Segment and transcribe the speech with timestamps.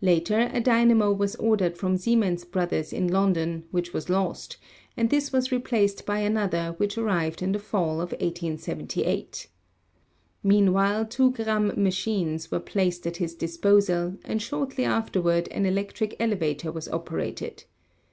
[0.00, 4.58] Later a dynamo was ordered from Siemens Brothers in London which was lost,
[4.96, 9.48] and this was replaced by another which arrived in the fall of 1878.
[10.44, 16.14] Meanwhile two Gramme machines were placed at his disposal, and shortly after ward an electric
[16.20, 17.64] elevator was operated.